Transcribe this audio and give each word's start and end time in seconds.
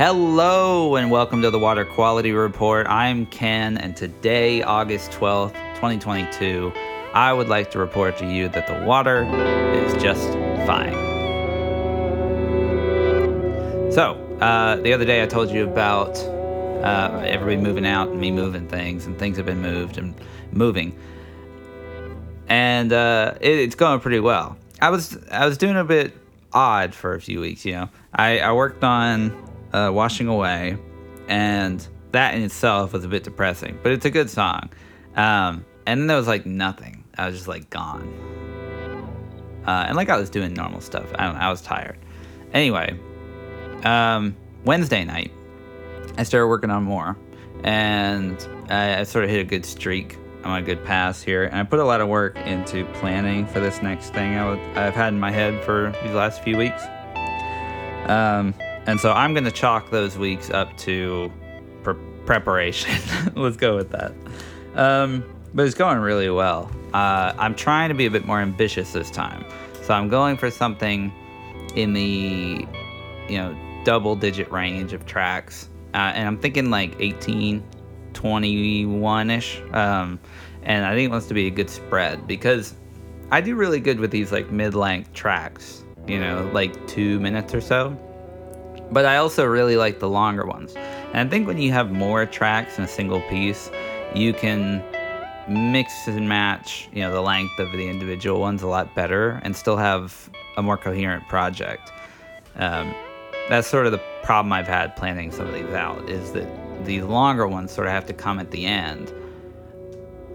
Hello 0.00 0.96
and 0.96 1.10
welcome 1.10 1.42
to 1.42 1.50
the 1.50 1.58
Water 1.58 1.84
Quality 1.84 2.32
Report. 2.32 2.86
I'm 2.86 3.26
Ken, 3.26 3.76
and 3.76 3.94
today, 3.94 4.62
August 4.62 5.10
12th, 5.10 5.52
2022, 5.74 6.72
I 7.12 7.34
would 7.34 7.50
like 7.50 7.70
to 7.72 7.78
report 7.78 8.16
to 8.16 8.26
you 8.26 8.48
that 8.48 8.66
the 8.66 8.86
water 8.86 9.24
is 9.74 10.02
just 10.02 10.26
fine. 10.66 10.94
So, 13.92 14.14
uh, 14.40 14.76
the 14.76 14.94
other 14.94 15.04
day 15.04 15.22
I 15.22 15.26
told 15.26 15.50
you 15.50 15.64
about 15.64 16.18
uh, 16.18 17.22
everybody 17.22 17.58
moving 17.58 17.84
out 17.84 18.08
and 18.08 18.18
me 18.18 18.30
moving 18.30 18.68
things, 18.68 19.04
and 19.04 19.18
things 19.18 19.36
have 19.36 19.44
been 19.44 19.60
moved 19.60 19.98
and 19.98 20.14
moving. 20.50 20.98
And 22.48 22.90
uh, 22.94 23.34
it, 23.38 23.58
it's 23.58 23.74
going 23.74 24.00
pretty 24.00 24.20
well. 24.20 24.56
I 24.80 24.88
was 24.88 25.18
I 25.30 25.44
was 25.44 25.58
doing 25.58 25.76
a 25.76 25.84
bit 25.84 26.16
odd 26.54 26.94
for 26.94 27.12
a 27.12 27.20
few 27.20 27.40
weeks, 27.40 27.66
you 27.66 27.72
know. 27.74 27.90
I, 28.14 28.38
I 28.38 28.52
worked 28.54 28.82
on 28.82 29.49
uh, 29.72 29.90
Washing 29.92 30.28
Away, 30.28 30.76
and 31.28 31.86
that 32.12 32.34
in 32.34 32.42
itself 32.42 32.92
was 32.92 33.04
a 33.04 33.08
bit 33.08 33.24
depressing, 33.24 33.78
but 33.82 33.92
it's 33.92 34.04
a 34.04 34.10
good 34.10 34.30
song. 34.30 34.70
Um, 35.16 35.64
and 35.86 36.00
then 36.00 36.06
there 36.06 36.16
was 36.16 36.26
like 36.26 36.46
nothing. 36.46 37.04
I 37.16 37.26
was 37.26 37.36
just 37.36 37.48
like 37.48 37.70
gone. 37.70 38.40
Uh, 39.66 39.84
and 39.88 39.96
like 39.96 40.08
I 40.08 40.16
was 40.16 40.30
doing 40.30 40.54
normal 40.54 40.80
stuff. 40.80 41.10
I 41.16 41.26
don't 41.26 41.34
know. 41.34 41.40
I 41.40 41.50
was 41.50 41.62
tired. 41.62 41.98
Anyway, 42.52 42.98
um, 43.84 44.36
Wednesday 44.64 45.04
night, 45.04 45.32
I 46.16 46.24
started 46.24 46.48
working 46.48 46.70
on 46.70 46.82
more, 46.82 47.16
and 47.62 48.36
I, 48.68 49.00
I 49.00 49.02
sort 49.04 49.24
of 49.24 49.30
hit 49.30 49.40
a 49.40 49.44
good 49.44 49.64
streak. 49.64 50.16
I'm 50.42 50.52
on 50.52 50.62
a 50.62 50.64
good 50.64 50.84
pass 50.84 51.22
here, 51.22 51.44
and 51.44 51.56
I 51.56 51.64
put 51.64 51.78
a 51.78 51.84
lot 51.84 52.00
of 52.00 52.08
work 52.08 52.36
into 52.38 52.86
planning 52.94 53.46
for 53.46 53.60
this 53.60 53.82
next 53.82 54.14
thing 54.14 54.36
I 54.36 54.86
I've 54.86 54.94
had 54.94 55.12
in 55.12 55.20
my 55.20 55.30
head 55.30 55.62
for 55.64 55.94
these 56.02 56.12
last 56.12 56.42
few 56.42 56.56
weeks. 56.56 56.82
Um, 58.06 58.54
and 58.86 59.00
so 59.00 59.12
I'm 59.12 59.34
going 59.34 59.44
to 59.44 59.50
chalk 59.50 59.90
those 59.90 60.16
weeks 60.16 60.50
up 60.50 60.76
to 60.78 61.30
pre- 61.82 61.94
preparation. 62.26 62.94
Let's 63.34 63.56
go 63.56 63.76
with 63.76 63.90
that. 63.90 64.12
Um, 64.74 65.24
but 65.54 65.66
it's 65.66 65.74
going 65.74 65.98
really 65.98 66.30
well. 66.30 66.70
Uh, 66.94 67.32
I'm 67.38 67.54
trying 67.54 67.88
to 67.88 67.94
be 67.94 68.06
a 68.06 68.10
bit 68.10 68.24
more 68.24 68.40
ambitious 68.40 68.92
this 68.92 69.10
time. 69.10 69.44
So 69.82 69.94
I'm 69.94 70.08
going 70.08 70.36
for 70.36 70.50
something 70.50 71.12
in 71.74 71.92
the, 71.92 72.66
you 73.28 73.38
know, 73.38 73.56
double 73.84 74.14
digit 74.14 74.50
range 74.52 74.92
of 74.92 75.06
tracks. 75.06 75.68
Uh, 75.94 76.12
and 76.14 76.26
I'm 76.28 76.38
thinking 76.38 76.70
like 76.70 76.94
18, 77.00 77.64
21 78.12 79.30
ish. 79.30 79.60
Um, 79.72 80.20
and 80.62 80.84
I 80.84 80.94
think 80.94 81.06
it 81.06 81.10
wants 81.10 81.26
to 81.26 81.34
be 81.34 81.46
a 81.46 81.50
good 81.50 81.70
spread 81.70 82.26
because 82.26 82.74
I 83.30 83.40
do 83.40 83.56
really 83.56 83.80
good 83.80 83.98
with 83.98 84.10
these 84.10 84.30
like 84.32 84.50
mid 84.50 84.74
length 84.74 85.12
tracks, 85.12 85.84
you 86.06 86.20
know, 86.20 86.48
like 86.52 86.86
two 86.86 87.18
minutes 87.20 87.54
or 87.54 87.60
so. 87.60 87.96
But 88.90 89.04
I 89.04 89.16
also 89.16 89.44
really 89.44 89.76
like 89.76 89.98
the 89.98 90.08
longer 90.08 90.46
ones. 90.46 90.74
And 90.74 91.16
I 91.16 91.30
think 91.30 91.46
when 91.46 91.58
you 91.58 91.72
have 91.72 91.90
more 91.90 92.26
tracks 92.26 92.78
in 92.78 92.84
a 92.84 92.88
single 92.88 93.20
piece, 93.22 93.70
you 94.14 94.32
can 94.32 94.84
mix 95.48 96.06
and 96.06 96.28
match, 96.28 96.88
you 96.92 97.02
know, 97.02 97.12
the 97.12 97.20
length 97.20 97.58
of 97.58 97.72
the 97.72 97.88
individual 97.88 98.40
ones 98.40 98.62
a 98.62 98.66
lot 98.66 98.94
better 98.94 99.40
and 99.42 99.56
still 99.56 99.76
have 99.76 100.30
a 100.56 100.62
more 100.62 100.76
coherent 100.76 101.26
project. 101.28 101.92
Um, 102.56 102.94
that's 103.48 103.66
sort 103.66 103.86
of 103.86 103.92
the 103.92 104.00
problem 104.22 104.52
I've 104.52 104.68
had 104.68 104.94
planning 104.96 105.32
some 105.32 105.46
of 105.46 105.54
these 105.54 105.70
out 105.70 106.08
is 106.08 106.32
that 106.32 106.46
these 106.84 107.02
longer 107.02 107.48
ones 107.48 107.72
sort 107.72 107.86
of 107.86 107.92
have 107.92 108.06
to 108.06 108.12
come 108.12 108.38
at 108.38 108.50
the 108.50 108.66
end 108.66 109.12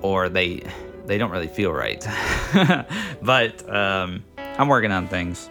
or 0.00 0.28
they 0.28 0.62
they 1.06 1.18
don't 1.18 1.30
really 1.30 1.48
feel 1.48 1.72
right. 1.72 2.06
but 3.22 3.68
um, 3.68 4.24
I'm 4.38 4.68
working 4.68 4.92
on 4.92 5.08
things. 5.08 5.50